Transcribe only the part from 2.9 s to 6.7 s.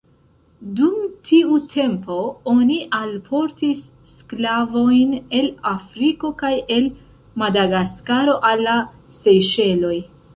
alportis sklavojn el Afriko kaj